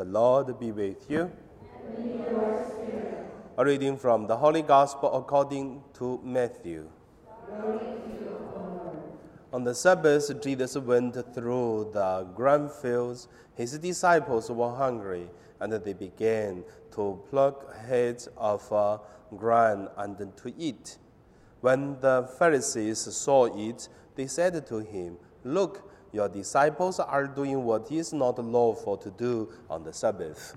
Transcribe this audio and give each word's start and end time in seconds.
The 0.00 0.06
Lord 0.06 0.58
be 0.58 0.72
with 0.72 1.10
you. 1.10 1.30
A 3.58 3.62
reading 3.62 3.98
from 3.98 4.26
the 4.26 4.34
Holy 4.34 4.62
Gospel 4.62 5.14
according 5.14 5.82
to 5.92 6.18
Matthew. 6.24 6.88
On 9.52 9.62
the 9.62 9.74
Sabbath, 9.74 10.40
Jesus 10.40 10.74
went 10.78 11.22
through 11.34 11.90
the 11.92 12.26
grain 12.34 12.70
fields. 12.70 13.28
His 13.54 13.78
disciples 13.78 14.50
were 14.50 14.74
hungry, 14.74 15.28
and 15.60 15.70
they 15.70 15.92
began 15.92 16.64
to 16.92 17.22
pluck 17.28 17.76
heads 17.76 18.26
of 18.38 18.72
uh, 18.72 18.96
grain 19.36 19.86
and 19.98 20.16
to 20.16 20.54
eat. 20.56 20.96
When 21.60 22.00
the 22.00 22.26
Pharisees 22.38 23.00
saw 23.00 23.54
it, 23.54 23.90
they 24.14 24.28
said 24.28 24.66
to 24.66 24.78
him, 24.78 25.18
Look, 25.44 25.89
your 26.12 26.28
disciples 26.28 26.98
are 26.98 27.26
doing 27.26 27.64
what 27.64 27.90
is 27.90 28.12
not 28.12 28.38
lawful 28.44 28.96
to 28.96 29.10
do 29.10 29.48
on 29.68 29.84
the 29.84 29.92
Sabbath. 29.92 30.56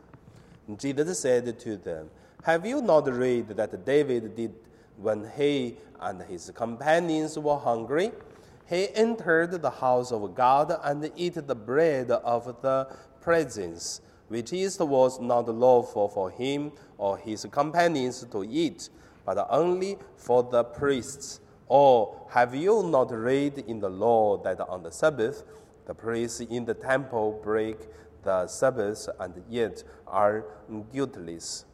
Jesus 0.77 1.19
said 1.19 1.59
to 1.59 1.77
them, 1.77 2.09
Have 2.43 2.65
you 2.65 2.81
not 2.81 3.07
read 3.07 3.49
that 3.49 3.85
David 3.85 4.35
did 4.35 4.53
when 4.97 5.29
he 5.35 5.77
and 5.99 6.21
his 6.23 6.51
companions 6.55 7.37
were 7.37 7.57
hungry? 7.57 8.11
He 8.65 8.87
entered 8.95 9.61
the 9.61 9.69
house 9.69 10.11
of 10.11 10.33
God 10.33 10.73
and 10.83 11.11
ate 11.17 11.45
the 11.45 11.55
bread 11.55 12.11
of 12.11 12.61
the 12.61 12.87
presence, 13.21 14.01
which 14.29 14.53
is 14.53 14.79
was 14.79 15.19
not 15.19 15.47
lawful 15.49 16.07
for 16.07 16.31
him 16.31 16.71
or 16.97 17.17
his 17.17 17.45
companions 17.51 18.25
to 18.31 18.43
eat, 18.43 18.89
but 19.25 19.45
only 19.49 19.97
for 20.15 20.43
the 20.43 20.63
priests. 20.63 21.41
Or 21.67 22.27
have 22.29 22.53
you 22.55 22.83
not 22.83 23.11
read 23.11 23.59
in 23.59 23.79
the 23.79 23.89
law 23.89 24.37
that 24.43 24.59
on 24.61 24.83
the 24.83 24.91
Sabbath 24.91 25.43
the 25.85 25.93
priests 25.93 26.39
in 26.39 26.65
the 26.65 26.73
temple 26.73 27.39
break 27.43 27.77
the 28.23 28.47
Sabbath 28.47 29.09
and 29.19 29.43
yet 29.49 29.83
are 30.07 30.45
guiltless? 30.91 31.65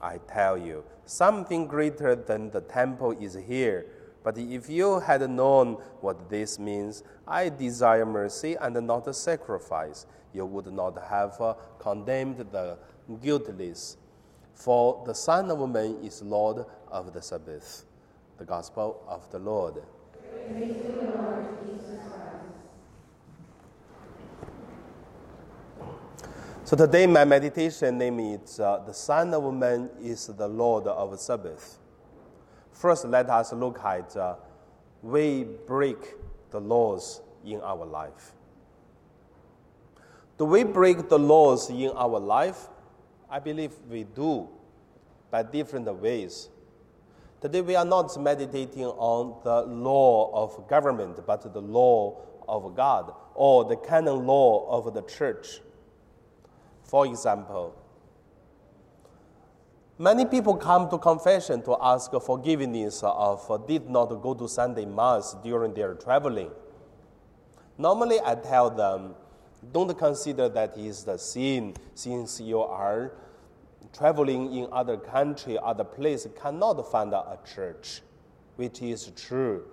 I 0.00 0.18
tell 0.18 0.56
you, 0.56 0.84
something 1.04 1.66
greater 1.66 2.14
than 2.14 2.50
the 2.50 2.62
temple 2.62 3.12
is 3.12 3.34
here. 3.34 3.86
But 4.22 4.38
if 4.38 4.68
you 4.68 5.00
had 5.00 5.28
known 5.30 5.74
what 6.00 6.28
this 6.28 6.58
means, 6.58 7.02
I 7.26 7.48
desire 7.48 8.06
mercy 8.06 8.54
and 8.54 8.74
not 8.86 9.06
a 9.08 9.14
sacrifice, 9.14 10.06
you 10.32 10.44
would 10.46 10.72
not 10.72 11.02
have 11.08 11.40
uh, 11.40 11.54
condemned 11.78 12.38
the 12.50 12.76
guiltless. 13.22 13.96
For 14.54 15.02
the 15.06 15.14
Son 15.14 15.50
of 15.50 15.68
Man 15.68 15.96
is 16.02 16.22
Lord 16.22 16.66
of 16.90 17.12
the 17.12 17.22
Sabbath. 17.22 17.84
The 18.40 18.46
Gospel 18.46 19.02
of 19.06 19.30
the 19.30 19.38
Lord. 19.38 19.82
So 26.64 26.74
today 26.74 27.06
my 27.06 27.26
meditation 27.26 27.98
name 27.98 28.18
is 28.18 28.58
uh, 28.58 28.78
The 28.86 28.94
Son 28.94 29.34
of 29.34 29.52
Man 29.52 29.90
is 30.00 30.28
the 30.28 30.48
Lord 30.48 30.86
of 30.86 31.20
Sabbath. 31.20 31.78
First, 32.72 33.04
let 33.04 33.28
us 33.28 33.52
look 33.52 33.78
at 33.84 34.16
uh, 34.16 34.36
we 35.02 35.44
break 35.44 35.98
the 36.50 36.62
laws 36.62 37.20
in 37.44 37.60
our 37.60 37.84
life. 37.84 38.32
Do 40.38 40.46
we 40.46 40.64
break 40.64 41.10
the 41.10 41.18
laws 41.18 41.68
in 41.68 41.90
our 41.90 42.18
life? 42.18 42.68
I 43.28 43.38
believe 43.38 43.72
we 43.86 44.04
do 44.04 44.48
by 45.30 45.42
different 45.42 45.92
ways. 46.00 46.48
Today, 47.40 47.62
we 47.62 47.74
are 47.74 47.86
not 47.86 48.20
meditating 48.20 48.84
on 48.84 49.40
the 49.44 49.62
law 49.62 50.30
of 50.34 50.68
government, 50.68 51.18
but 51.26 51.50
the 51.54 51.60
law 51.60 52.20
of 52.46 52.74
God 52.76 53.14
or 53.34 53.64
the 53.64 53.76
canon 53.76 54.26
law 54.26 54.68
of 54.68 54.92
the 54.92 55.00
church. 55.02 55.60
For 56.82 57.06
example, 57.06 57.74
many 59.98 60.26
people 60.26 60.54
come 60.56 60.90
to 60.90 60.98
confession 60.98 61.62
to 61.62 61.78
ask 61.80 62.12
forgiveness 62.20 63.02
of 63.02 63.50
uh, 63.50 63.56
did 63.56 63.88
not 63.88 64.08
go 64.20 64.34
to 64.34 64.46
Sunday 64.46 64.84
Mass 64.84 65.34
during 65.42 65.72
their 65.72 65.94
traveling. 65.94 66.50
Normally, 67.78 68.18
I 68.22 68.34
tell 68.34 68.68
them, 68.68 69.14
don't 69.72 69.96
consider 69.96 70.50
that 70.50 70.76
is 70.76 71.04
the 71.04 71.16
sin 71.16 71.74
since 71.94 72.38
you 72.38 72.60
are 72.60 73.12
traveling 73.92 74.54
in 74.54 74.68
other 74.72 74.96
country, 74.96 75.58
other 75.62 75.84
place, 75.84 76.26
cannot 76.40 76.90
find 76.90 77.12
a 77.12 77.38
church, 77.54 78.02
which 78.56 78.82
is 78.82 79.12
true. 79.16 79.64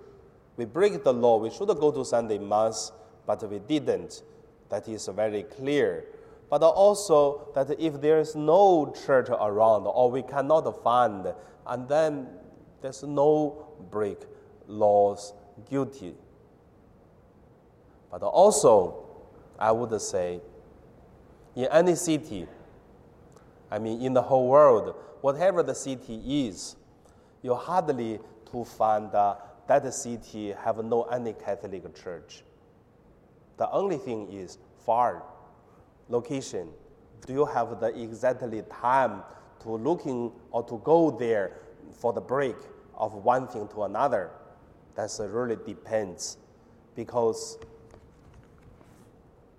We 0.56 0.64
break 0.64 1.04
the 1.04 1.12
law. 1.12 1.38
We 1.38 1.50
should 1.50 1.68
go 1.68 1.92
to 1.92 2.04
Sunday 2.04 2.38
Mass, 2.38 2.92
but 3.26 3.48
we 3.48 3.60
didn't. 3.60 4.22
That 4.70 4.88
is 4.88 5.06
very 5.06 5.44
clear. 5.44 6.04
But 6.50 6.62
also 6.62 7.48
that 7.54 7.78
if 7.78 8.00
there 8.00 8.18
is 8.18 8.34
no 8.34 8.94
church 9.06 9.28
around 9.28 9.86
or 9.86 10.10
we 10.10 10.22
cannot 10.22 10.82
find, 10.82 11.32
and 11.66 11.88
then 11.88 12.28
there's 12.80 13.02
no 13.02 13.66
break 13.90 14.18
laws 14.66 15.34
guilty. 15.68 16.14
But 18.10 18.22
also, 18.22 19.06
I 19.58 19.72
would 19.72 20.00
say, 20.00 20.40
in 21.54 21.66
any 21.66 21.94
city, 21.94 22.46
I 23.70 23.78
mean, 23.78 24.00
in 24.02 24.14
the 24.14 24.22
whole 24.22 24.48
world, 24.48 24.94
whatever 25.20 25.62
the 25.62 25.74
city 25.74 26.46
is, 26.46 26.76
you 27.42 27.54
hardly 27.54 28.20
to 28.50 28.64
find 28.64 29.14
uh, 29.14 29.36
that 29.66 29.92
city 29.92 30.52
have 30.52 30.82
no 30.84 31.02
any 31.04 31.34
Catholic 31.34 31.94
church. 31.94 32.42
The 33.58 33.70
only 33.70 33.98
thing 33.98 34.32
is 34.32 34.58
far 34.86 35.22
location. 36.08 36.68
Do 37.26 37.32
you 37.32 37.44
have 37.44 37.80
the 37.80 37.88
exactly 37.88 38.62
time 38.80 39.22
to 39.60 39.70
looking 39.70 40.32
or 40.50 40.62
to 40.64 40.80
go 40.84 41.10
there 41.10 41.58
for 41.92 42.12
the 42.12 42.20
break 42.20 42.56
of 42.94 43.12
one 43.14 43.48
thing 43.48 43.68
to 43.68 43.82
another? 43.82 44.30
That 44.94 45.10
really 45.30 45.56
depends, 45.64 46.38
because 46.94 47.58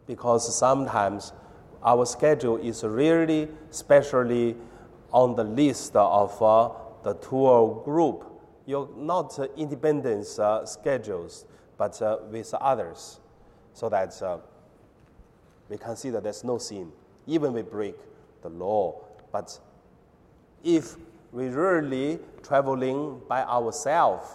because 0.05 0.57
sometimes 0.57 1.33
our 1.83 2.05
schedule 2.05 2.57
is 2.57 2.83
really 2.83 3.47
specially 3.69 4.55
on 5.11 5.35
the 5.35 5.43
list 5.43 5.95
of 5.95 6.41
uh, 6.41 6.69
the 7.03 7.13
tour 7.15 7.81
group. 7.83 8.25
You're 8.65 8.89
not 8.95 9.37
uh, 9.39 9.47
independent 9.55 10.27
uh, 10.37 10.65
schedules, 10.65 11.45
but 11.77 11.99
uh, 12.01 12.17
with 12.29 12.53
others, 12.53 13.19
so 13.73 13.89
that 13.89 14.21
uh, 14.21 14.37
we 15.69 15.77
consider 15.77 16.19
there's 16.19 16.43
no 16.43 16.57
sin, 16.57 16.91
even 17.25 17.53
we 17.53 17.61
break 17.61 17.95
the 18.41 18.49
law. 18.49 19.01
But 19.31 19.57
if 20.63 20.95
we 21.31 21.47
really 21.47 22.19
traveling 22.43 23.21
by 23.27 23.43
ourselves, 23.43 24.27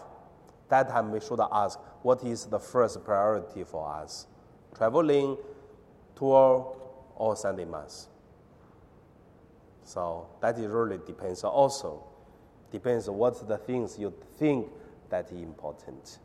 that 0.69 0.89
time 0.89 1.13
we 1.13 1.21
should 1.21 1.41
ask 1.53 1.79
what 2.03 2.25
is 2.25 2.47
the 2.47 2.59
first 2.59 3.05
priority 3.05 3.65
for 3.65 3.89
us? 3.89 4.27
Traveling, 4.77 5.37
tour, 6.17 6.77
or 7.17 7.37
Sunday 7.37 7.65
Mass. 7.65 8.09
So 9.85 10.27
that 10.41 10.57
really 10.59 10.99
depends 11.07 11.45
also. 11.45 12.05
Depends 12.73 13.09
on 13.09 13.17
what 13.17 13.47
the 13.47 13.59
things 13.59 13.99
you 13.99 14.13
think 14.39 14.67
that 15.11 15.31
is 15.31 15.41
important. 15.41 16.19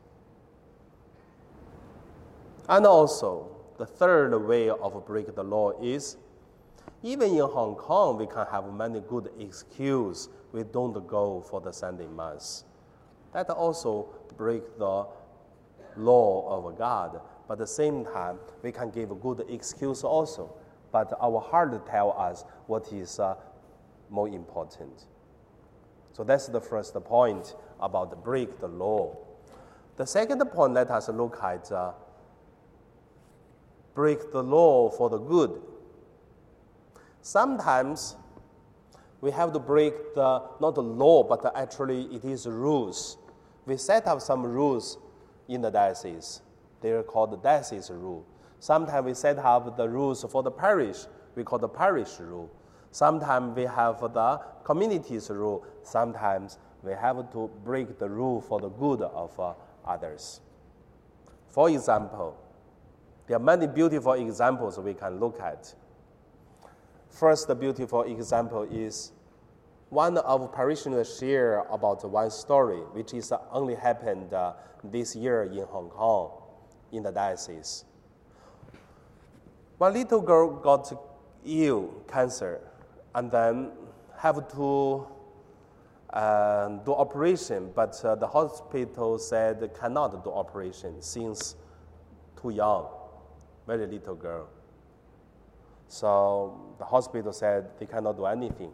And 2.67 2.85
also, 2.85 3.55
the 3.77 3.85
third 3.85 4.35
way 4.47 4.69
of 4.69 5.05
break 5.05 5.35
the 5.35 5.43
law 5.43 5.71
is 5.81 6.17
even 7.03 7.31
in 7.31 7.39
Hong 7.39 7.75
Kong, 7.75 8.17
we 8.17 8.27
can 8.27 8.45
have 8.51 8.71
many 8.73 8.99
good 9.01 9.29
excuse 9.39 10.29
we 10.51 10.63
don't 10.63 11.07
go 11.07 11.41
for 11.41 11.61
the 11.61 11.71
Sunday 11.71 12.07
Mass. 12.07 12.63
That 13.33 13.49
also 13.49 14.09
break 14.35 14.77
the 14.77 15.05
law 15.95 16.67
of 16.67 16.77
God. 16.77 17.21
But 17.47 17.53
at 17.53 17.59
the 17.59 17.67
same 17.67 18.05
time, 18.05 18.39
we 18.63 18.71
can 18.71 18.89
give 18.89 19.11
a 19.11 19.15
good 19.15 19.45
excuse 19.49 20.03
also 20.03 20.53
but 20.91 21.13
our 21.21 21.39
heart 21.39 21.85
tell 21.87 22.11
us 22.17 22.43
what 22.67 22.91
is 22.91 23.19
uh, 23.19 23.35
more 24.09 24.27
important. 24.27 25.05
So 26.13 26.23
that's 26.23 26.47
the 26.47 26.61
first 26.61 26.93
point 27.05 27.55
about 27.79 28.23
break 28.23 28.59
the 28.59 28.67
law. 28.67 29.15
The 29.97 30.05
second 30.05 30.39
point, 30.51 30.73
let 30.73 30.89
us 30.89 31.09
look 31.09 31.37
at 31.43 31.71
uh, 31.71 31.91
break 33.93 34.31
the 34.31 34.41
law 34.41 34.89
for 34.89 35.09
the 35.09 35.17
good. 35.17 35.61
Sometimes 37.21 38.15
we 39.21 39.31
have 39.31 39.51
to 39.53 39.59
break 39.59 40.15
the 40.15 40.41
not 40.61 40.75
the 40.75 40.83
law, 40.83 41.23
but 41.23 41.51
actually 41.55 42.03
it 42.05 42.23
is 42.23 42.47
rules. 42.47 43.17
We 43.65 43.77
set 43.77 44.07
up 44.07 44.21
some 44.21 44.43
rules 44.43 44.97
in 45.47 45.61
the 45.61 45.69
diocese. 45.69 46.41
They 46.81 46.91
are 46.91 47.03
called 47.03 47.31
the 47.31 47.37
diocese 47.37 47.89
rule. 47.89 48.25
Sometimes 48.59 49.05
we 49.05 49.13
set 49.13 49.39
up 49.39 49.77
the 49.77 49.87
rules 49.87 50.23
for 50.29 50.43
the 50.43 50.51
parish, 50.51 51.05
we 51.35 51.43
call 51.43 51.59
the 51.59 51.69
parish 51.69 52.19
rule. 52.19 52.51
Sometimes 52.91 53.55
we 53.55 53.63
have 53.63 53.99
the 54.01 54.41
community's 54.63 55.29
rule. 55.29 55.65
Sometimes 55.83 56.57
we 56.83 56.91
have 56.91 57.31
to 57.31 57.49
break 57.63 57.99
the 57.99 58.09
rule 58.09 58.41
for 58.41 58.59
the 58.59 58.69
good 58.69 59.01
of 59.01 59.39
uh, 59.39 59.53
others. 59.85 60.41
For 61.47 61.69
example, 61.69 62.35
there 63.27 63.37
are 63.37 63.41
many 63.41 63.67
beautiful 63.67 64.13
examples 64.13 64.79
we 64.79 64.93
can 64.93 65.19
look 65.19 65.39
at. 65.39 65.73
First 67.09 67.47
the 67.47 67.55
beautiful 67.55 68.03
example 68.03 68.63
is 68.63 69.11
one 69.89 70.17
of 70.17 70.51
parishioners 70.51 71.17
share 71.17 71.59
about 71.71 72.07
one 72.09 72.29
story, 72.29 72.79
which 72.93 73.13
is 73.13 73.33
only 73.51 73.75
happened 73.75 74.33
uh, 74.33 74.53
this 74.83 75.15
year 75.15 75.43
in 75.43 75.63
Hong 75.65 75.89
Kong, 75.89 76.31
in 76.91 77.03
the 77.03 77.11
diocese. 77.11 77.85
One 79.79 79.93
little 79.93 80.19
girl 80.19 80.49
got 80.49 80.91
ill, 81.45 82.03
cancer, 82.05 82.59
and 83.15 83.31
then 83.31 83.71
have 84.17 84.45
to 84.51 85.07
uh, 86.09 86.67
do 86.83 86.93
operation, 86.93 87.71
but 87.73 87.95
uh, 88.03 88.15
the 88.15 88.27
hospital 88.27 89.17
said 89.17 89.73
cannot 89.79 90.21
do 90.21 90.31
operation 90.31 91.01
since 91.01 91.55
too 92.41 92.49
young, 92.49 92.87
very 93.65 93.87
little 93.87 94.15
girl. 94.15 94.49
So 95.87 96.75
the 96.77 96.83
hospital 96.83 97.31
said 97.31 97.69
they 97.79 97.85
cannot 97.85 98.17
do 98.17 98.25
anything. 98.25 98.73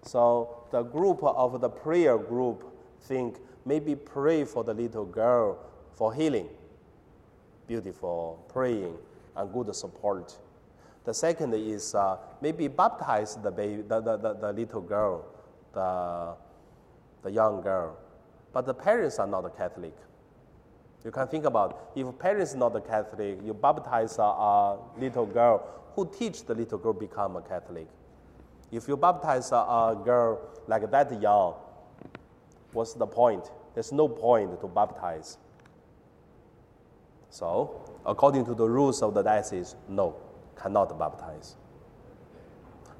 So 0.00 0.64
the 0.70 0.82
group 0.82 1.22
of 1.22 1.60
the 1.60 1.68
prayer 1.68 2.16
group 2.16 2.64
think 3.02 3.36
maybe 3.66 3.94
pray 3.96 4.44
for 4.44 4.64
the 4.64 4.72
little 4.72 5.04
girl 5.04 5.58
for 5.92 6.14
healing. 6.14 6.48
Beautiful 7.66 8.42
praying 8.48 8.96
and 9.40 9.52
good 9.52 9.74
support. 9.74 10.36
The 11.04 11.14
second 11.14 11.54
is 11.54 11.94
uh, 11.94 12.18
maybe 12.40 12.68
baptize 12.68 13.36
the, 13.36 13.50
baby, 13.50 13.82
the, 13.82 14.00
the, 14.00 14.16
the, 14.16 14.34
the, 14.34 14.52
little 14.52 14.82
girl, 14.82 15.24
the, 15.72 16.34
the 17.22 17.30
young 17.30 17.62
girl. 17.62 17.96
But 18.52 18.66
the 18.66 18.74
parents 18.74 19.18
are 19.18 19.26
not 19.26 19.56
Catholic. 19.56 19.96
You 21.04 21.10
can 21.10 21.26
think 21.28 21.46
about 21.46 21.92
if 21.96 22.06
parents 22.18 22.54
not 22.54 22.72
Catholic, 22.86 23.38
you 23.44 23.54
baptize 23.54 24.18
a, 24.18 24.22
a 24.22 24.78
little 24.98 25.24
girl, 25.24 25.66
who 25.94 26.06
teach 26.06 26.44
the 26.44 26.54
little 26.54 26.78
girl 26.78 26.92
become 26.92 27.36
a 27.36 27.42
Catholic? 27.42 27.88
If 28.70 28.86
you 28.86 28.96
baptize 28.96 29.50
a, 29.52 29.56
a 29.56 30.00
girl 30.04 30.40
like 30.68 30.90
that 30.90 31.20
young, 31.20 31.54
what's 32.72 32.92
the 32.92 33.06
point? 33.06 33.50
There's 33.74 33.92
no 33.92 34.06
point 34.08 34.60
to 34.60 34.68
baptize. 34.68 35.38
So, 37.30 37.89
according 38.06 38.44
to 38.46 38.54
the 38.54 38.68
rules 38.68 39.02
of 39.02 39.14
the 39.14 39.22
diocese, 39.22 39.76
no, 39.88 40.16
cannot 40.56 40.98
baptize. 40.98 41.56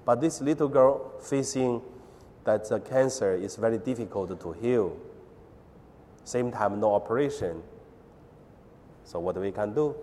But 0.05 0.20
this 0.20 0.41
little 0.41 0.69
girl 0.69 1.12
facing 1.20 1.82
that 2.44 2.69
the 2.69 2.81
cancer 2.81 3.35
is 3.35 3.56
very 3.56 3.79
difficult 3.79 4.41
to 4.41 4.52
heal. 4.52 4.97
Same 6.25 6.50
time, 6.50 6.81
no 6.81 6.94
operation. 6.94 7.62
So 9.05 9.19
what 9.20 9.37
we 9.37 9.52
can 9.52 9.75
do? 9.75 9.94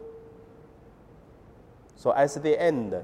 So 1.95 2.13
at 2.13 2.33
the 2.41 2.61
end, 2.61 2.95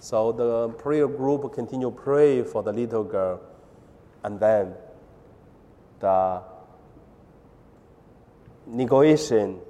so 0.00 0.32
the 0.32 0.68
prayer 0.70 1.06
group 1.06 1.52
continue 1.52 1.90
pray 1.90 2.42
for 2.42 2.62
the 2.62 2.72
little 2.72 3.04
girl, 3.04 3.40
and 4.24 4.40
then 4.40 4.74
the 6.00 6.42
negotiation 8.66 9.60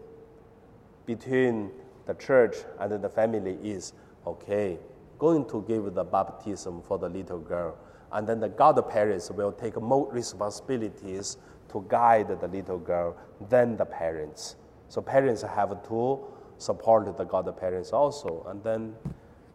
between 1.08 1.70
the 2.04 2.12
church 2.14 2.54
and 2.78 3.02
the 3.02 3.08
family 3.08 3.56
is 3.62 3.94
okay, 4.26 4.78
going 5.18 5.48
to 5.48 5.64
give 5.66 5.94
the 5.94 6.04
baptism 6.04 6.82
for 6.82 6.98
the 6.98 7.08
little 7.08 7.38
girl. 7.38 7.78
And 8.12 8.28
then 8.28 8.40
the 8.40 8.50
godparents 8.50 9.30
will 9.30 9.52
take 9.52 9.80
more 9.80 10.06
responsibilities 10.12 11.38
to 11.72 11.84
guide 11.88 12.28
the 12.40 12.46
little 12.46 12.78
girl 12.78 13.16
than 13.48 13.76
the 13.78 13.86
parents. 13.86 14.56
So 14.88 15.00
parents 15.00 15.40
have 15.42 15.82
to 15.88 16.20
support 16.58 17.16
the 17.16 17.24
godparents 17.24 17.92
also, 17.92 18.44
and 18.48 18.62
then 18.62 18.94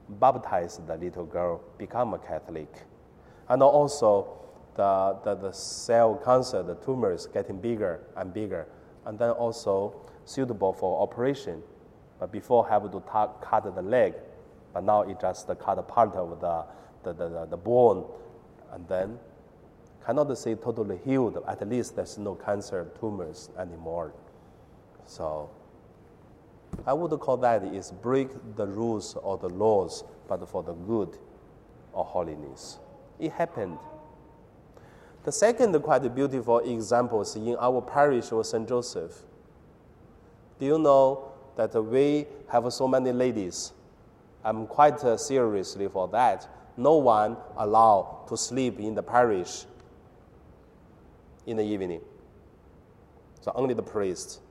baptize 0.10 0.80
the 0.88 0.98
little 0.98 1.26
girl, 1.26 1.62
become 1.78 2.16
a 2.16 2.20
Catholic. 2.20 2.84
And 3.48 3.62
also, 3.62 4.40
the, 4.76 5.20
the, 5.24 5.36
the 5.36 5.52
cell 5.52 6.16
cancer, 6.16 6.64
the 6.64 6.76
tumors 6.76 7.28
getting 7.28 7.62
bigger 7.62 8.00
and 8.16 8.34
bigger, 8.34 8.68
and 9.06 9.20
then 9.20 9.30
also 9.32 10.04
suitable 10.26 10.74
for 10.74 11.02
operation. 11.02 11.62
But 12.20 12.32
before 12.32 12.68
have 12.70 12.92
to 12.92 13.00
cut 13.00 13.76
the 13.76 13.82
leg, 13.82 14.14
but 14.74 14.84
now 14.84 15.02
it 15.02 15.20
just 15.20 15.48
cut 15.48 15.88
part 15.88 16.16
of 16.16 16.40
the, 16.40 16.66
the, 17.04 17.14
the, 17.14 17.46
the 17.46 17.58
bone, 17.58 18.06
and 18.72 18.88
then 18.88 19.20
cannot 20.06 20.38
say 20.38 20.56
totally 20.56 21.00
healed, 21.06 21.44
at 21.48 21.68
least 21.68 21.96
there's 21.96 22.18
no 22.18 22.36
cancer 22.36 22.90
tumors 23.00 23.50
anymore. 23.58 24.14
So 25.06 25.50
I 26.86 26.94
would 26.94 27.18
call 27.20 27.38
that 27.38 27.64
is 27.64 27.92
break 27.92 28.30
the 28.56 28.68
rules 28.68 29.16
or 29.16 29.38
the 29.38 29.50
laws, 29.50 30.04
but 30.28 30.48
for 30.50 30.64
the 30.64 30.74
good 30.74 31.18
or 31.94 32.04
holiness. 32.04 32.80
It 33.20 33.32
happened. 33.32 33.78
The 35.24 35.32
second 35.32 35.80
quite 35.82 36.14
beautiful 36.14 36.60
example 36.60 37.22
is 37.22 37.36
in 37.36 37.56
our 37.60 37.82
parish 37.82 38.32
of 38.32 38.46
St. 38.46 38.68
Joseph. 38.68 39.24
Do 40.60 40.66
you 40.66 40.80
know 40.80 41.32
that 41.56 41.74
we 41.84 42.26
have 42.50 42.72
so 42.74 42.88
many 42.88 43.12
ladies? 43.12 43.74
I'm 44.44 44.68
quite 44.68 45.04
uh, 45.04 45.18
seriously 45.18 45.88
for 45.88 46.08
that. 46.10 46.48
No 46.78 46.98
one 46.98 47.38
allowed 47.58 48.26
to 48.30 48.38
sleep 48.38 48.80
in 48.80 48.96
the 48.96 49.04
parish 49.04 49.66
in 51.46 51.58
the 51.58 51.64
evening. 51.64 52.02
So 53.42 53.52
only 53.56 53.74
the 53.74 53.84
priest. 53.84 54.42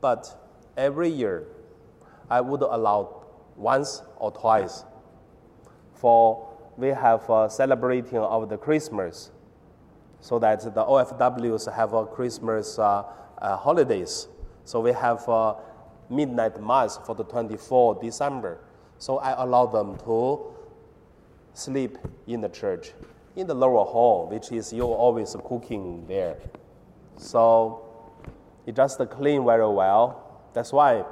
But 0.00 0.34
every 0.76 1.08
year, 1.08 1.44
I 2.30 2.40
would 2.40 2.62
allow 2.62 3.24
once 3.56 4.02
or 4.16 4.30
twice 4.30 4.84
for 6.02 6.48
we 6.76 6.88
have 6.88 7.28
a 7.30 7.48
celebrating 7.48 8.18
of 8.18 8.48
the 8.48 8.56
Christmas 8.58 9.30
so 10.20 10.38
that 10.40 10.60
the 10.62 10.84
OFWs 10.84 11.72
have 11.72 11.92
a 11.92 12.06
Christmas 12.06 12.76
uh, 12.76 13.04
uh, 13.38 13.56
holidays. 13.56 14.26
So 14.64 14.80
we 14.80 14.92
have 14.92 15.26
a 15.28 15.56
midnight 16.08 16.62
mass 16.62 16.98
for 17.04 17.14
the 17.14 17.24
24 17.24 18.00
December. 18.02 18.58
So 18.98 19.18
I 19.18 19.42
allow 19.42 19.66
them 19.66 19.96
to 20.04 20.54
sleep 21.54 21.98
in 22.26 22.40
the 22.40 22.48
church, 22.48 22.92
in 23.36 23.46
the 23.46 23.54
lower 23.54 23.84
hall, 23.84 24.28
which 24.28 24.52
is 24.52 24.72
you 24.72 24.84
always 24.84 25.36
cooking 25.44 26.06
there. 26.06 26.36
So 27.16 27.84
it 28.66 28.76
just 28.76 28.98
clean 29.10 29.44
very 29.44 29.68
well. 29.68 30.48
That's 30.54 30.72
why 30.72 31.04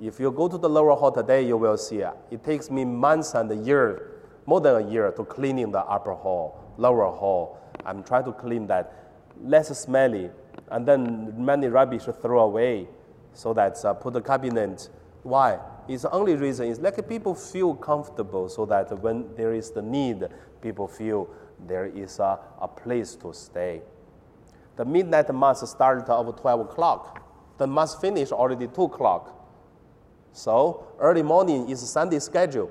if 0.00 0.18
you 0.18 0.30
go 0.30 0.48
to 0.48 0.58
the 0.58 0.68
lower 0.68 0.94
hall 0.94 1.12
today, 1.12 1.46
you 1.46 1.56
will 1.56 1.76
see 1.76 2.02
uh, 2.02 2.12
it 2.30 2.42
takes 2.44 2.70
me 2.70 2.84
months 2.84 3.34
and 3.34 3.50
a 3.50 3.56
year, 3.56 4.10
more 4.46 4.60
than 4.60 4.76
a 4.86 4.90
year, 4.90 5.10
to 5.12 5.24
cleaning 5.24 5.70
the 5.70 5.80
upper 5.80 6.14
hall, 6.14 6.74
lower 6.76 7.10
hall. 7.10 7.58
I'm 7.84 8.02
trying 8.02 8.24
to 8.24 8.32
clean 8.32 8.66
that 8.68 9.12
less 9.40 9.76
smelly, 9.78 10.30
and 10.72 10.86
then 10.86 11.34
many 11.36 11.68
rubbish 11.68 12.04
throw 12.20 12.40
away, 12.40 12.88
so 13.34 13.52
that 13.54 13.82
uh, 13.84 13.94
put 13.94 14.14
the 14.14 14.20
cabinet. 14.20 14.88
Why? 15.22 15.58
It's 15.86 16.02
the 16.02 16.10
only 16.10 16.34
reason 16.34 16.68
is 16.68 16.80
like 16.80 17.06
people 17.08 17.34
feel 17.34 17.74
comfortable, 17.74 18.48
so 18.48 18.66
that 18.66 18.98
when 19.00 19.34
there 19.36 19.52
is 19.52 19.70
the 19.70 19.82
need, 19.82 20.26
people 20.60 20.88
feel 20.88 21.28
there 21.66 21.86
is 21.86 22.18
a, 22.18 22.38
a 22.60 22.66
place 22.66 23.14
to 23.16 23.32
stay. 23.32 23.82
The 24.76 24.84
midnight 24.84 25.32
mass 25.34 25.68
started 25.68 26.10
at 26.10 26.36
12 26.36 26.60
o'clock. 26.60 27.22
The 27.58 27.66
mass 27.66 27.94
finished 27.94 28.32
already 28.32 28.66
2 28.66 28.84
o'clock. 28.84 29.38
So 30.32 30.86
early 30.98 31.22
morning 31.22 31.68
is 31.68 31.80
Sunday 31.88 32.18
schedule. 32.18 32.70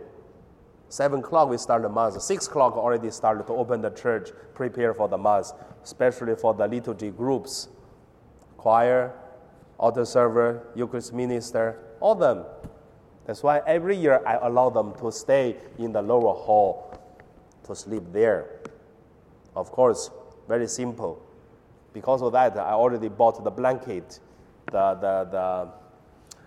7 0.89 1.20
o'clock 1.20 1.50
we 1.50 1.58
start 1.58 1.84
the 1.84 1.89
mass. 1.89 2.22
6 2.22 2.48
o'clock 2.48 2.75
already 2.75 3.12
started 3.12 3.46
to 3.48 3.53
open 3.53 3.81
the 3.81 3.91
church, 3.91 4.31
prepare 4.55 4.93
for 4.93 5.08
the 5.08 5.17
mass, 5.17 5.53
especially 5.84 6.36
for 6.36 6.55
the 6.55 6.67
liturgy 6.67 7.12
groups. 7.12 7.70
Choir, 8.62 9.12
altar 9.80 10.06
server, 10.06 10.68
Eucharist 10.75 11.13
minister, 11.13 11.80
all 12.00 12.13
them. 12.13 12.46
That's 13.25 13.41
why 13.41 13.62
every 13.65 13.98
year 13.98 14.22
I 14.24 14.36
allow 14.36 14.70
them 14.70 14.94
to 15.00 15.12
stay 15.12 15.56
in 15.80 15.91
the 15.91 16.01
lower 16.03 16.36
hall 16.36 16.94
to 17.63 17.75
sleep 17.75 18.03
there. 18.12 18.62
Of 19.56 19.72
course, 19.72 20.12
very 20.48 20.68
simple. 20.68 21.20
Because 21.91 22.22
of 22.22 22.34
that, 22.34 22.56
I 22.56 22.74
already 22.74 23.10
bought 23.10 23.44
the 23.44 23.50
blanket, 23.50 24.20
the, 24.68 24.94
the, 24.94 25.27
the, 25.32 25.70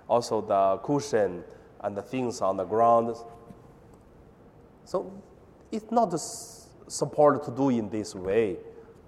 also 0.08 0.40
the 0.40 0.78
cushion 0.84 1.42
and 1.80 1.96
the 1.96 2.02
things 2.02 2.40
on 2.40 2.56
the 2.56 2.64
ground. 2.64 3.16
So 4.84 5.12
it's 5.72 5.90
not 5.90 6.14
support 6.86 7.44
to 7.46 7.50
do 7.50 7.70
in 7.70 7.90
this 7.90 8.14
way. 8.14 8.58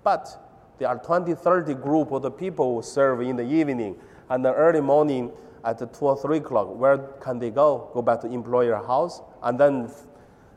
But 0.03 0.46
there 0.79 0.89
are 0.89 0.99
20, 0.99 1.35
30 1.35 1.75
group 1.75 2.13
of 2.13 2.23
the 2.23 2.31
people 2.31 2.77
who 2.77 2.83
serve 2.83 3.23
in 3.23 3.37
the 3.37 3.45
evening 3.45 3.97
and 4.29 4.45
the 4.45 4.53
early 4.53 4.81
morning 4.81 5.33
at 5.65 5.79
2 5.79 5.87
or 6.01 6.17
3 6.17 6.39
o'clock. 6.39 6.75
Where 6.75 6.99
can 7.21 7.39
they 7.39 7.51
go? 7.51 7.91
Go 7.93 8.03
back 8.03 8.21
to 8.23 8.27
employer 8.29 8.77
house 8.77 9.23
and 9.43 9.59
then 9.59 9.91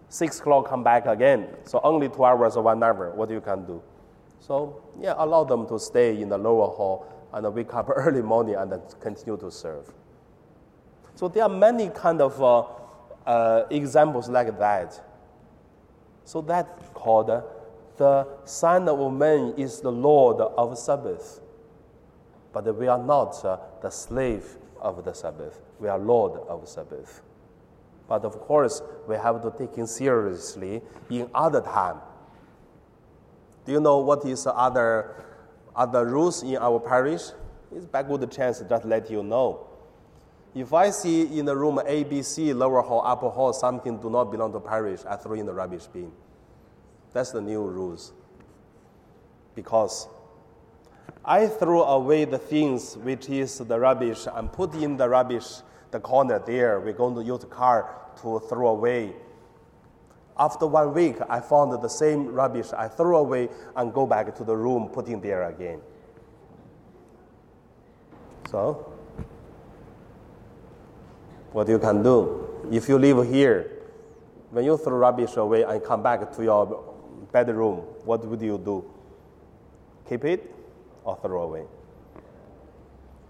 6 0.09 0.39
o'clock 0.39 0.67
come 0.67 0.83
back 0.83 1.05
again. 1.05 1.47
So 1.63 1.79
only 1.83 2.09
two 2.09 2.25
hours 2.25 2.57
or 2.57 2.63
one 2.63 2.83
hour. 2.83 3.11
What 3.15 3.29
you 3.29 3.41
can 3.41 3.65
do? 3.65 3.81
So, 4.39 4.81
yeah, 4.99 5.15
allow 5.17 5.43
them 5.43 5.67
to 5.67 5.79
stay 5.79 6.21
in 6.21 6.29
the 6.29 6.37
lower 6.37 6.67
hall 6.67 7.05
and 7.33 7.53
wake 7.53 7.73
up 7.73 7.89
early 7.95 8.21
morning 8.21 8.55
and 8.55 8.71
then 8.71 8.81
continue 8.99 9.37
to 9.37 9.51
serve. 9.51 9.91
So 11.15 11.27
there 11.27 11.43
are 11.43 11.49
many 11.49 11.89
kind 11.89 12.21
of 12.21 12.41
uh, 12.41 12.63
uh, 13.25 13.65
examples 13.69 14.29
like 14.29 14.57
that. 14.59 14.99
So 16.23 16.41
that 16.41 16.93
called 16.93 17.29
uh, 17.29 17.41
the 17.99 18.25
Son 18.45 18.87
of 18.87 19.13
Man 19.13 19.53
is 19.57 19.81
the 19.81 19.91
Lord 19.91 20.39
of 20.39 20.77
Sabbath. 20.77 21.41
But 22.51 22.75
we 22.75 22.87
are 22.87 22.97
not 22.97 23.45
uh, 23.45 23.57
the 23.81 23.91
slave 23.91 24.57
of 24.81 25.03
the 25.03 25.13
Sabbath. 25.13 25.59
We 25.79 25.89
are 25.89 25.99
Lord 25.99 26.39
of 26.47 26.67
Sabbath. 26.67 27.21
But 28.07 28.23
of 28.23 28.39
course, 28.39 28.81
we 29.07 29.15
have 29.15 29.43
to 29.43 29.53
take 29.55 29.77
it 29.77 29.87
seriously 29.87 30.81
in 31.09 31.29
other 31.35 31.61
time. 31.61 31.97
Do 33.65 33.73
you 33.73 33.81
know 33.81 33.99
what 33.99 34.25
is 34.25 34.47
other, 34.47 35.23
other 35.75 36.05
rules 36.05 36.41
in 36.41 36.55
our 36.55 36.79
parish? 36.79 37.21
It's 37.75 37.85
a 37.93 38.03
good 38.03 38.31
chance 38.31 38.63
just 38.67 38.85
let 38.85 39.11
you 39.11 39.21
know. 39.21 39.67
If 40.55 40.73
I 40.73 40.89
see 40.89 41.37
in 41.37 41.45
the 41.45 41.55
room 41.55 41.79
ABC, 41.85 42.55
lower 42.55 42.81
hall, 42.81 43.03
upper 43.05 43.29
hall, 43.29 43.53
something 43.53 43.97
do 43.97 44.09
not 44.09 44.31
belong 44.31 44.53
to 44.53 44.59
parish, 44.59 45.01
I 45.07 45.17
throw 45.17 45.33
in 45.33 45.45
the 45.45 45.53
rubbish 45.53 45.85
bin. 45.85 46.11
That's 47.13 47.31
the 47.31 47.41
new 47.41 47.63
rules. 47.63 48.13
Because 49.55 50.07
I 51.25 51.47
throw 51.47 51.83
away 51.83 52.25
the 52.25 52.37
things 52.37 52.95
which 52.97 53.29
is 53.29 53.57
the 53.57 53.79
rubbish 53.79 54.27
and 54.33 54.51
put 54.51 54.73
in 54.75 54.97
the 54.97 55.09
rubbish, 55.09 55.61
the 55.91 55.99
corner 55.99 56.39
there. 56.39 56.79
We're 56.79 56.93
going 56.93 57.15
to 57.15 57.23
use 57.23 57.41
the 57.41 57.47
car 57.47 57.95
to 58.21 58.39
throw 58.47 58.69
away. 58.69 59.13
After 60.37 60.67
one 60.67 60.93
week, 60.93 61.17
I 61.29 61.41
found 61.41 61.73
the 61.81 61.89
same 61.89 62.27
rubbish. 62.27 62.67
I 62.71 62.87
threw 62.87 63.17
away 63.17 63.49
and 63.75 63.93
go 63.93 64.05
back 64.05 64.33
to 64.37 64.43
the 64.43 64.55
room, 64.55 64.87
put 64.87 65.07
in 65.07 65.19
there 65.19 65.43
again. 65.43 65.81
So, 68.49 68.93
what 71.51 71.67
you 71.67 71.77
can 71.77 72.01
do 72.01 72.49
if 72.71 72.87
you 72.87 72.97
live 72.97 73.27
here, 73.29 73.71
when 74.51 74.63
you 74.63 74.77
throw 74.77 74.97
rubbish 74.97 75.35
away 75.35 75.63
and 75.63 75.83
come 75.83 76.01
back 76.01 76.31
to 76.35 76.43
your 76.43 76.88
bedroom, 77.31 77.77
what 78.05 78.25
would 78.25 78.41
you 78.41 78.57
do? 78.57 78.85
Keep 80.07 80.25
it 80.25 80.55
or 81.03 81.17
throw 81.21 81.43
away? 81.43 81.65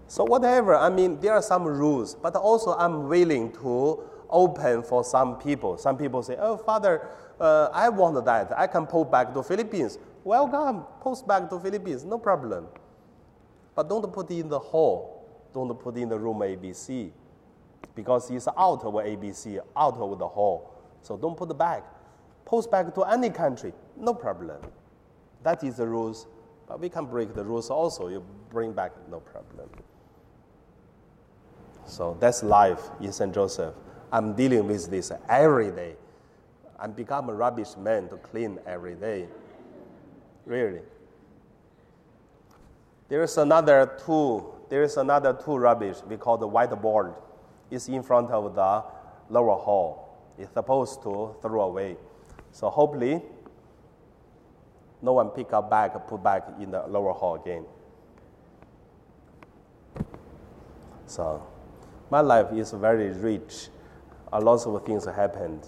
So, 0.06 0.24
whatever, 0.24 0.74
I 0.74 0.90
mean, 0.90 1.20
there 1.20 1.34
are 1.34 1.42
some 1.42 1.64
rules, 1.64 2.14
but 2.16 2.34
also 2.34 2.76
I'm 2.76 3.08
willing 3.08 3.52
to 3.52 4.02
open 4.28 4.82
for 4.82 5.04
some 5.04 5.38
people. 5.38 5.76
Some 5.78 5.96
people 5.96 6.22
say, 6.22 6.36
Oh, 6.38 6.56
Father, 6.56 7.08
uh, 7.40 7.68
I 7.72 7.88
want 7.88 8.24
that. 8.24 8.58
I 8.58 8.66
can 8.66 8.86
post 8.86 9.10
back 9.10 9.32
to 9.34 9.42
Philippines. 9.42 9.98
Welcome, 10.24 10.84
post 11.00 11.26
back 11.26 11.48
to 11.50 11.58
Philippines, 11.60 12.04
no 12.04 12.18
problem. 12.18 12.66
But 13.74 13.88
don't 13.88 14.12
put 14.12 14.30
in 14.30 14.48
the 14.48 14.58
hall. 14.58 15.16
Don't 15.54 15.78
put 15.78 15.96
in 15.96 16.08
the 16.08 16.18
room 16.18 16.38
ABC 16.38 17.10
because 17.94 18.30
it's 18.30 18.46
out 18.48 18.84
of 18.84 18.94
ABC, 18.94 19.58
out 19.76 19.96
of 19.96 20.18
the 20.18 20.28
hall. 20.28 20.74
So 21.02 21.16
don't 21.16 21.36
put 21.36 21.56
back. 21.56 21.84
Post 22.44 22.70
back 22.70 22.94
to 22.94 23.02
any 23.04 23.30
country, 23.30 23.72
no 24.00 24.14
problem. 24.14 24.60
That 25.42 25.62
is 25.64 25.76
the 25.76 25.86
rules, 25.86 26.26
but 26.66 26.80
we 26.80 26.88
can 26.88 27.06
break 27.06 27.34
the 27.34 27.44
rules 27.44 27.70
also. 27.70 28.08
You 28.08 28.24
bring 28.50 28.72
back, 28.72 28.92
no 29.10 29.20
problem. 29.20 29.68
So 31.86 32.16
that's 32.20 32.42
life 32.42 32.90
in 33.00 33.12
St. 33.12 33.34
Joseph. 33.34 33.74
I'm 34.12 34.34
dealing 34.34 34.66
with 34.66 34.90
this 34.90 35.12
every 35.28 35.70
day. 35.70 35.96
I'm 36.78 36.92
become 36.92 37.28
a 37.28 37.34
rubbish 37.34 37.76
man 37.76 38.08
to 38.08 38.16
clean 38.16 38.58
every 38.66 38.94
day. 38.94 39.28
Really. 40.46 40.80
There 43.08 43.22
is 43.22 43.36
another 43.38 43.98
two, 44.06 44.54
There 44.68 44.84
is 44.84 44.96
another 44.96 45.32
two 45.32 45.56
rubbish 45.56 45.96
we 46.08 46.16
call 46.16 46.38
the 46.38 46.48
whiteboard. 46.48 47.14
It's 47.70 47.88
in 47.88 48.02
front 48.02 48.30
of 48.30 48.54
the 48.54 48.84
lower 49.28 49.56
hall. 49.56 50.16
It's 50.38 50.52
supposed 50.54 51.02
to 51.02 51.34
throw 51.42 51.62
away. 51.62 51.96
So 52.52 52.70
hopefully, 52.70 53.20
no 55.02 55.12
one 55.12 55.30
pick 55.30 55.52
up 55.52 55.70
back, 55.70 55.92
put 56.06 56.22
back 56.22 56.46
in 56.60 56.70
the 56.70 56.86
lower 56.86 57.12
hall 57.12 57.36
again. 57.36 57.64
So, 61.06 61.42
my 62.10 62.20
life 62.20 62.52
is 62.52 62.72
very 62.72 63.10
rich. 63.10 63.68
A 64.32 64.40
lot 64.40 64.66
of 64.66 64.84
things 64.84 65.04
happened, 65.06 65.66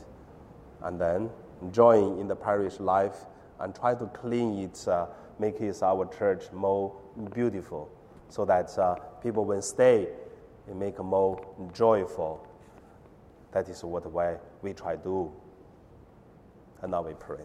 and 0.83 1.01
then 1.01 1.31
join 1.71 2.19
in 2.19 2.29
the 2.29 2.37
parish 2.37 2.79
life 2.79 3.17
and 3.61 3.75
try 3.75 3.95
to 3.95 4.07
clean 4.07 4.59
it, 4.59 4.89
uh, 4.89 5.07
make 5.39 5.61
it 5.61 5.83
our 5.83 6.07
church 6.17 6.45
more 6.53 6.95
beautiful, 7.35 7.91
so 8.29 8.45
that 8.45 8.77
uh, 8.79 8.95
people 9.23 9.45
will 9.45 9.63
stay 9.63 10.09
and 10.69 10.79
make 10.79 10.99
more 10.99 11.45
joyful. 11.73 12.47
That 13.53 13.69
is 13.69 13.85
what 13.85 14.05
we 14.63 14.73
try 14.73 14.97
to 14.97 15.03
do. 15.03 15.33
And 16.83 16.91
now 16.91 17.03
we 17.03 17.15
pray. 17.15 17.45